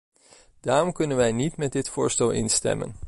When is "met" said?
1.57-1.71